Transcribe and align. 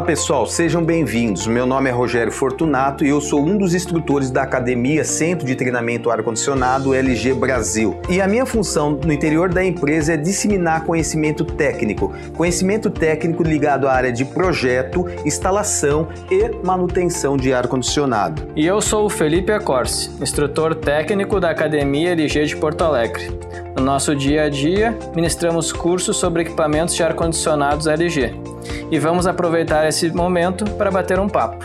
Olá 0.00 0.06
pessoal, 0.06 0.46
sejam 0.46 0.82
bem-vindos. 0.82 1.46
Meu 1.46 1.66
nome 1.66 1.90
é 1.90 1.92
Rogério 1.92 2.32
Fortunato 2.32 3.04
e 3.04 3.10
eu 3.10 3.20
sou 3.20 3.44
um 3.44 3.58
dos 3.58 3.74
instrutores 3.74 4.30
da 4.30 4.42
Academia 4.42 5.04
Centro 5.04 5.46
de 5.46 5.54
Treinamento 5.54 6.10
Ar-Condicionado 6.10 6.94
LG 6.94 7.34
Brasil. 7.34 8.00
E 8.08 8.18
a 8.18 8.26
minha 8.26 8.46
função 8.46 8.92
no 8.92 9.12
interior 9.12 9.52
da 9.52 9.62
empresa 9.62 10.14
é 10.14 10.16
disseminar 10.16 10.86
conhecimento 10.86 11.44
técnico, 11.44 12.14
conhecimento 12.34 12.88
técnico 12.88 13.42
ligado 13.42 13.86
à 13.86 13.92
área 13.92 14.10
de 14.10 14.24
projeto, 14.24 15.04
instalação 15.26 16.08
e 16.30 16.48
manutenção 16.64 17.36
de 17.36 17.52
ar-condicionado. 17.52 18.42
E 18.56 18.66
eu 18.66 18.80
sou 18.80 19.04
o 19.04 19.10
Felipe 19.10 19.52
Acorce, 19.52 20.10
instrutor 20.18 20.76
técnico 20.76 21.38
da 21.38 21.50
Academia 21.50 22.12
LG 22.12 22.46
de 22.46 22.56
Porto 22.56 22.84
Alegre. 22.84 23.38
No 23.76 23.84
nosso 23.84 24.16
dia 24.16 24.44
a 24.44 24.48
dia, 24.48 24.98
ministramos 25.14 25.70
cursos 25.70 26.16
sobre 26.16 26.40
equipamentos 26.40 26.94
de 26.94 27.02
ar-condicionados 27.02 27.86
LG 27.86 28.49
e 28.90 28.98
vamos 28.98 29.26
aproveitar 29.26 29.86
esse 29.86 30.10
momento 30.10 30.64
para 30.72 30.90
bater 30.90 31.18
um 31.18 31.28
papo. 31.28 31.64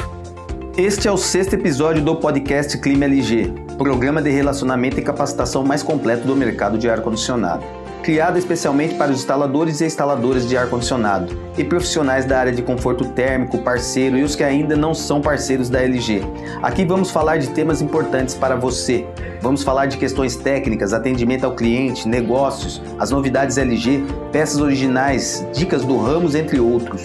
Este 0.78 1.08
é 1.08 1.12
o 1.12 1.18
sexto 1.18 1.54
episódio 1.54 2.04
do 2.04 2.16
podcast 2.18 2.78
Clima 2.78 3.06
LG, 3.06 3.52
programa 3.78 4.22
de 4.22 4.30
relacionamento 4.30 5.00
e 5.00 5.04
capacitação 5.04 5.64
mais 5.64 5.82
completo 5.82 6.28
do 6.28 6.36
mercado 6.36 6.78
de 6.78 6.90
ar-condicionado. 6.90 7.64
Criado 8.06 8.38
especialmente 8.38 8.94
para 8.94 9.12
os 9.12 9.18
instaladores 9.18 9.82
e 9.82 9.86
instaladoras 9.86 10.48
de 10.48 10.56
ar-condicionado 10.56 11.36
e 11.58 11.64
profissionais 11.64 12.24
da 12.24 12.38
área 12.38 12.52
de 12.52 12.62
conforto 12.62 13.04
térmico, 13.06 13.58
parceiro 13.58 14.16
e 14.16 14.22
os 14.22 14.36
que 14.36 14.44
ainda 14.44 14.76
não 14.76 14.94
são 14.94 15.20
parceiros 15.20 15.70
da 15.72 15.82
LG. 15.82 16.22
Aqui 16.62 16.86
vamos 16.86 17.10
falar 17.10 17.38
de 17.38 17.50
temas 17.50 17.82
importantes 17.82 18.36
para 18.36 18.56
você. 18.56 19.08
Vamos 19.42 19.64
falar 19.64 19.88
de 19.88 19.98
questões 19.98 20.36
técnicas, 20.36 20.94
atendimento 20.94 21.46
ao 21.46 21.56
cliente, 21.56 22.08
negócios, 22.08 22.80
as 23.00 23.10
novidades 23.10 23.58
LG, 23.58 24.04
peças 24.32 24.62
originais, 24.62 25.44
dicas 25.52 25.84
do 25.84 25.98
Ramos, 25.98 26.36
entre 26.36 26.60
outros. 26.60 27.02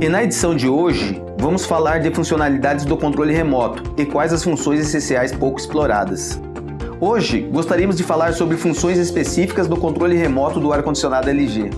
E 0.00 0.08
na 0.08 0.22
edição 0.22 0.54
de 0.54 0.68
hoje, 0.68 1.20
vamos 1.36 1.66
falar 1.66 1.98
de 1.98 2.14
funcionalidades 2.14 2.84
do 2.84 2.96
controle 2.96 3.34
remoto 3.34 3.82
e 3.96 4.06
quais 4.06 4.32
as 4.32 4.44
funções 4.44 4.78
essenciais 4.78 5.32
pouco 5.32 5.58
exploradas. 5.58 6.40
Hoje 7.00 7.42
gostaríamos 7.42 7.96
de 7.96 8.02
falar 8.02 8.34
sobre 8.34 8.56
funções 8.56 8.98
específicas 8.98 9.68
do 9.68 9.76
controle 9.76 10.16
remoto 10.16 10.58
do 10.58 10.72
ar-condicionado 10.72 11.30
LG. 11.30 11.70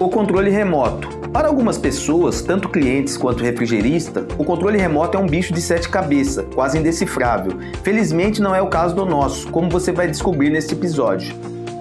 O 0.00 0.08
controle 0.08 0.48
remoto. 0.48 1.06
Para 1.30 1.48
algumas 1.48 1.76
pessoas, 1.76 2.40
tanto 2.40 2.70
clientes 2.70 3.14
quanto 3.14 3.44
refrigerista, 3.44 4.26
o 4.38 4.44
controle 4.44 4.78
remoto 4.78 5.18
é 5.18 5.20
um 5.20 5.26
bicho 5.26 5.52
de 5.52 5.60
sete 5.60 5.90
cabeças, 5.90 6.46
quase 6.54 6.78
indecifrável. 6.78 7.58
Felizmente 7.82 8.40
não 8.40 8.54
é 8.54 8.62
o 8.62 8.68
caso 8.68 8.94
do 8.94 9.04
nosso, 9.04 9.50
como 9.50 9.68
você 9.68 9.92
vai 9.92 10.08
descobrir 10.08 10.48
neste 10.48 10.72
episódio. 10.72 11.36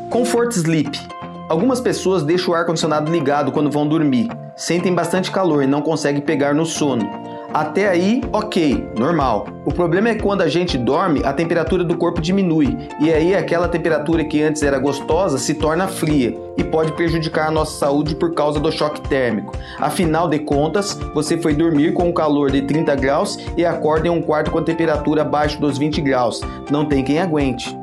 Comfort 0.09 0.51
Sleep. 0.51 0.99
Algumas 1.47 1.79
pessoas 1.79 2.21
deixam 2.21 2.53
o 2.53 2.57
ar-condicionado 2.57 3.09
ligado 3.09 3.53
quando 3.53 3.71
vão 3.71 3.87
dormir, 3.87 4.27
sentem 4.57 4.93
bastante 4.93 5.31
calor 5.31 5.63
e 5.63 5.67
não 5.67 5.81
conseguem 5.81 6.21
pegar 6.21 6.53
no 6.53 6.65
sono. 6.65 7.09
Até 7.51 7.87
aí, 7.87 8.21
ok, 8.31 8.89
normal. 8.97 9.47
O 9.65 9.71
problema 9.71 10.09
é 10.09 10.15
quando 10.15 10.41
a 10.41 10.47
gente 10.47 10.77
dorme, 10.77 11.21
a 11.23 11.33
temperatura 11.33 11.83
do 11.83 11.97
corpo 11.97 12.21
diminui, 12.21 12.77
e 12.99 13.13
aí 13.13 13.35
aquela 13.35 13.67
temperatura 13.67 14.23
que 14.23 14.41
antes 14.41 14.63
era 14.63 14.79
gostosa 14.79 15.37
se 15.37 15.53
torna 15.55 15.87
fria 15.87 16.35
e 16.57 16.63
pode 16.63 16.91
prejudicar 16.93 17.47
a 17.47 17.51
nossa 17.51 17.77
saúde 17.77 18.15
por 18.15 18.33
causa 18.33 18.59
do 18.59 18.71
choque 18.71 19.01
térmico. 19.01 19.53
Afinal 19.79 20.27
de 20.27 20.39
contas, 20.39 20.99
você 21.13 21.37
foi 21.37 21.53
dormir 21.53 21.93
com 21.93 22.09
um 22.09 22.13
calor 22.13 22.51
de 22.51 22.61
30 22.63 22.95
graus 22.95 23.37
e 23.57 23.65
acorda 23.65 24.07
em 24.07 24.11
um 24.11 24.21
quarto 24.21 24.51
com 24.51 24.59
a 24.59 24.63
temperatura 24.63 25.21
abaixo 25.21 25.59
dos 25.59 25.77
20 25.77 26.01
graus. 26.01 26.41
Não 26.69 26.85
tem 26.85 27.03
quem 27.03 27.19
aguente. 27.19 27.75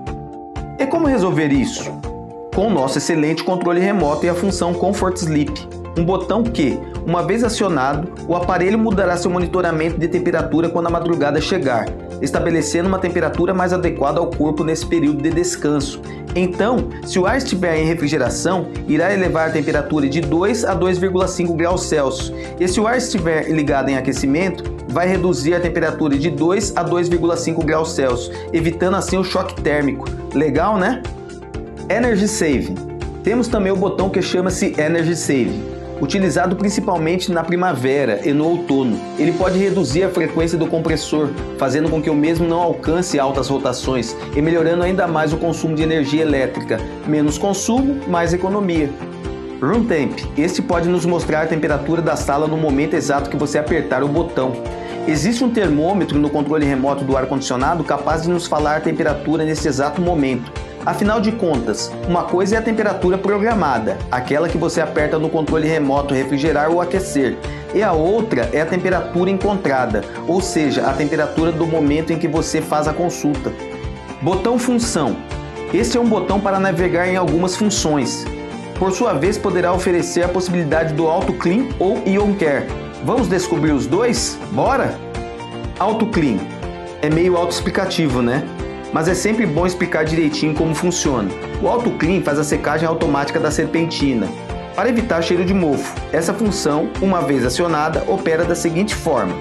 E 0.78 0.86
como 0.86 1.06
resolver 1.06 1.48
isso? 1.48 1.90
Com 2.54 2.66
o 2.66 2.70
nosso 2.70 2.98
excelente 2.98 3.44
controle 3.44 3.80
remoto 3.80 4.26
e 4.26 4.28
a 4.28 4.34
função 4.34 4.74
Comfort 4.74 5.16
Sleep 5.16 5.79
um 5.96 6.04
botão 6.04 6.42
que, 6.42 6.78
uma 7.06 7.22
vez 7.22 7.42
acionado, 7.42 8.08
o 8.28 8.34
aparelho 8.34 8.78
mudará 8.78 9.16
seu 9.16 9.30
monitoramento 9.30 9.98
de 9.98 10.08
temperatura 10.08 10.68
quando 10.68 10.86
a 10.86 10.90
madrugada 10.90 11.40
chegar, 11.40 11.86
estabelecendo 12.20 12.88
uma 12.88 12.98
temperatura 12.98 13.52
mais 13.52 13.72
adequada 13.72 14.20
ao 14.20 14.28
corpo 14.28 14.62
nesse 14.62 14.86
período 14.86 15.22
de 15.22 15.30
descanso. 15.30 16.00
Então, 16.34 16.88
se 17.04 17.18
o 17.18 17.26
ar 17.26 17.38
estiver 17.38 17.76
em 17.78 17.86
refrigeração, 17.86 18.68
irá 18.86 19.12
elevar 19.12 19.48
a 19.48 19.52
temperatura 19.52 20.08
de 20.08 20.20
2 20.20 20.64
a 20.64 20.76
2,5 20.76 21.56
graus 21.56 21.86
Celsius. 21.86 22.32
E 22.58 22.68
se 22.68 22.78
o 22.78 22.86
ar 22.86 22.96
estiver 22.96 23.50
ligado 23.50 23.88
em 23.88 23.96
aquecimento, 23.96 24.62
vai 24.88 25.08
reduzir 25.08 25.54
a 25.54 25.60
temperatura 25.60 26.16
de 26.16 26.30
2 26.30 26.76
a 26.76 26.84
2,5 26.84 27.64
graus 27.64 27.92
Celsius, 27.92 28.30
evitando 28.52 28.96
assim 28.96 29.18
o 29.18 29.24
choque 29.24 29.60
térmico. 29.60 30.06
Legal, 30.32 30.78
né? 30.78 31.02
Energy 31.88 32.28
Saving. 32.28 32.76
Temos 33.24 33.48
também 33.48 33.72
o 33.72 33.76
botão 33.76 34.08
que 34.08 34.22
chama-se 34.22 34.74
Energy 34.78 35.16
Saving 35.16 35.79
utilizado 36.00 36.56
principalmente 36.56 37.30
na 37.30 37.44
primavera 37.44 38.20
e 38.24 38.32
no 38.32 38.46
outono. 38.46 38.98
Ele 39.18 39.32
pode 39.32 39.58
reduzir 39.58 40.04
a 40.04 40.08
frequência 40.08 40.56
do 40.56 40.66
compressor, 40.66 41.28
fazendo 41.58 41.90
com 41.90 42.00
que 42.00 42.10
o 42.10 42.14
mesmo 42.14 42.46
não 42.46 42.60
alcance 42.60 43.18
altas 43.18 43.48
rotações 43.48 44.16
e 44.34 44.40
melhorando 44.40 44.82
ainda 44.82 45.06
mais 45.06 45.32
o 45.32 45.36
consumo 45.36 45.74
de 45.74 45.82
energia 45.82 46.22
elétrica. 46.22 46.78
Menos 47.06 47.36
consumo, 47.36 48.00
mais 48.08 48.32
economia. 48.32 48.90
Room 49.60 49.84
Temp. 49.84 50.18
Este 50.38 50.62
pode 50.62 50.88
nos 50.88 51.04
mostrar 51.04 51.42
a 51.42 51.46
temperatura 51.46 52.00
da 52.00 52.16
sala 52.16 52.46
no 52.46 52.56
momento 52.56 52.94
exato 52.94 53.28
que 53.28 53.36
você 53.36 53.58
apertar 53.58 54.02
o 54.02 54.08
botão. 54.08 54.54
Existe 55.06 55.44
um 55.44 55.50
termômetro 55.50 56.18
no 56.18 56.30
controle 56.30 56.64
remoto 56.64 57.04
do 57.04 57.16
ar-condicionado 57.16 57.84
capaz 57.84 58.22
de 58.22 58.30
nos 58.30 58.46
falar 58.46 58.76
a 58.76 58.80
temperatura 58.80 59.44
nesse 59.44 59.68
exato 59.68 60.00
momento. 60.00 60.50
Afinal 60.84 61.20
de 61.20 61.30
contas, 61.32 61.92
uma 62.08 62.24
coisa 62.24 62.56
é 62.56 62.58
a 62.58 62.62
temperatura 62.62 63.18
programada, 63.18 63.98
aquela 64.10 64.48
que 64.48 64.56
você 64.56 64.80
aperta 64.80 65.18
no 65.18 65.28
controle 65.28 65.68
remoto 65.68 66.14
refrigerar 66.14 66.70
ou 66.70 66.80
aquecer, 66.80 67.36
e 67.74 67.82
a 67.82 67.92
outra 67.92 68.48
é 68.50 68.62
a 68.62 68.66
temperatura 68.66 69.28
encontrada, 69.28 70.02
ou 70.26 70.40
seja, 70.40 70.86
a 70.86 70.92
temperatura 70.94 71.52
do 71.52 71.66
momento 71.66 72.14
em 72.14 72.18
que 72.18 72.26
você 72.26 72.62
faz 72.62 72.88
a 72.88 72.94
consulta. 72.94 73.52
Botão 74.22 74.58
Função. 74.58 75.16
Este 75.72 75.98
é 75.98 76.00
um 76.00 76.08
botão 76.08 76.40
para 76.40 76.58
navegar 76.58 77.06
em 77.06 77.16
algumas 77.16 77.54
funções. 77.56 78.24
Por 78.78 78.90
sua 78.90 79.12
vez, 79.12 79.36
poderá 79.36 79.74
oferecer 79.74 80.22
a 80.22 80.28
possibilidade 80.28 80.94
do 80.94 81.06
Auto 81.06 81.34
Clean 81.34 81.68
ou 81.78 82.02
Ion 82.06 82.32
Care. 82.34 82.66
Vamos 83.04 83.28
descobrir 83.28 83.72
os 83.72 83.86
dois? 83.86 84.38
Bora? 84.50 84.98
Auto 85.78 86.06
Clean. 86.06 86.38
É 87.02 87.10
meio 87.10 87.36
autoexplicativo, 87.36 88.22
né? 88.22 88.42
Mas 88.92 89.08
é 89.08 89.14
sempre 89.14 89.46
bom 89.46 89.66
explicar 89.66 90.04
direitinho 90.04 90.54
como 90.54 90.74
funciona. 90.74 91.30
O 91.62 91.68
Auto 91.68 91.90
Clean 91.92 92.20
faz 92.22 92.38
a 92.38 92.44
secagem 92.44 92.88
automática 92.88 93.38
da 93.38 93.50
serpentina. 93.50 94.28
Para 94.74 94.88
evitar 94.88 95.22
cheiro 95.22 95.44
de 95.44 95.52
mofo, 95.52 95.94
essa 96.12 96.32
função, 96.32 96.90
uma 97.02 97.20
vez 97.20 97.44
acionada, 97.44 98.04
opera 98.06 98.44
da 98.44 98.54
seguinte 98.54 98.94
forma: 98.94 99.34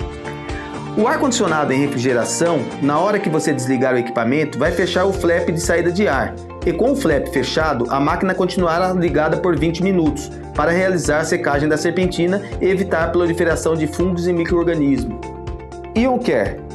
o 0.97 1.07
ar-condicionado 1.07 1.71
em 1.71 1.79
refrigeração, 1.79 2.59
na 2.81 2.99
hora 2.99 3.19
que 3.19 3.29
você 3.29 3.53
desligar 3.53 3.93
o 3.93 3.97
equipamento, 3.97 4.59
vai 4.59 4.71
fechar 4.71 5.05
o 5.05 5.13
flap 5.13 5.49
de 5.49 5.61
saída 5.61 5.91
de 5.91 6.07
ar. 6.07 6.35
E 6.65 6.73
com 6.73 6.91
o 6.91 6.95
flap 6.95 7.27
fechado, 7.27 7.85
a 7.89 7.99
máquina 7.99 8.35
continuará 8.35 8.91
ligada 8.91 9.37
por 9.37 9.57
20 9.57 9.81
minutos 9.81 10.29
para 10.53 10.71
realizar 10.71 11.19
a 11.19 11.23
secagem 11.23 11.69
da 11.69 11.77
serpentina 11.77 12.41
e 12.59 12.67
evitar 12.67 13.05
a 13.05 13.07
proliferação 13.07 13.75
de 13.75 13.87
fungos 13.87 14.27
e 14.27 14.33
micro-organismos. 14.33 15.17
Ion 15.95 16.19
Care 16.19 16.68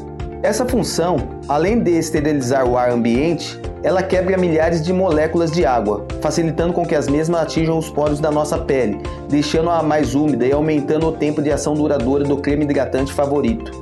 essa 0.44 0.67
função, 0.67 1.17
além 1.49 1.81
de 1.81 1.91
esterilizar 1.93 2.69
o 2.69 2.76
ar 2.76 2.91
ambiente, 2.91 3.58
ela 3.82 4.02
quebra 4.02 4.37
milhares 4.37 4.82
de 4.82 4.93
moléculas 4.93 5.50
de 5.50 5.64
água, 5.64 6.06
facilitando 6.20 6.75
com 6.75 6.85
que 6.85 6.94
as 6.94 7.08
mesmas 7.08 7.41
atinjam 7.41 7.79
os 7.79 7.88
poros 7.88 8.20
da 8.20 8.31
nossa 8.31 8.58
pele, 8.58 9.00
deixando-a 9.26 9.82
mais 9.82 10.14
úmida 10.14 10.44
e 10.44 10.52
aumentando 10.52 11.06
o 11.06 11.12
tempo 11.12 11.41
de 11.41 11.50
ação 11.50 11.73
duradoura 11.73 12.25
do 12.25 12.37
creme 12.37 12.64
hidratante 12.64 13.11
favorito. 13.11 13.73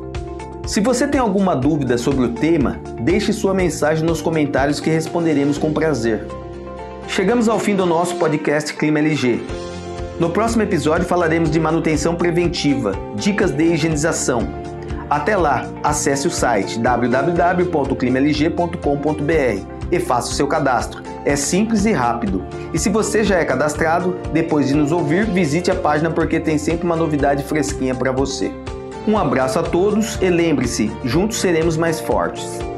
Se 0.64 0.80
você 0.80 1.08
tem 1.08 1.20
alguma 1.20 1.56
dúvida 1.56 1.98
sobre 1.98 2.26
o 2.26 2.28
tema, 2.28 2.78
deixe 3.00 3.32
sua 3.32 3.52
mensagem 3.52 4.04
nos 4.04 4.22
comentários 4.22 4.78
que 4.78 4.88
responderemos 4.88 5.58
com 5.58 5.72
prazer. 5.72 6.28
Chegamos 7.08 7.48
ao 7.48 7.58
fim 7.58 7.74
do 7.74 7.84
nosso 7.84 8.14
podcast 8.14 8.72
Clima 8.74 9.00
LG. 9.00 9.42
No 10.20 10.30
próximo 10.30 10.62
episódio 10.62 11.08
falaremos 11.08 11.50
de 11.50 11.58
manutenção 11.58 12.14
preventiva, 12.14 12.92
dicas 13.16 13.50
de 13.50 13.64
higienização, 13.64 14.62
até 15.16 15.36
lá, 15.36 15.66
acesse 15.82 16.26
o 16.26 16.30
site 16.30 16.78
www.climalg.com.br 16.78 19.66
e 19.90 20.00
faça 20.00 20.30
o 20.30 20.32
seu 20.32 20.46
cadastro. 20.46 21.02
É 21.24 21.36
simples 21.36 21.84
e 21.84 21.92
rápido. 21.92 22.42
E 22.72 22.78
se 22.78 22.88
você 22.88 23.22
já 23.22 23.36
é 23.36 23.44
cadastrado, 23.44 24.16
depois 24.32 24.68
de 24.68 24.74
nos 24.74 24.90
ouvir, 24.90 25.26
visite 25.26 25.70
a 25.70 25.74
página 25.74 26.10
porque 26.10 26.40
tem 26.40 26.56
sempre 26.56 26.86
uma 26.86 26.96
novidade 26.96 27.44
fresquinha 27.44 27.94
para 27.94 28.10
você. 28.10 28.50
Um 29.06 29.18
abraço 29.18 29.58
a 29.58 29.62
todos 29.62 30.18
e 30.22 30.30
lembre-se, 30.30 30.90
juntos 31.04 31.40
seremos 31.40 31.76
mais 31.76 32.00
fortes. 32.00 32.71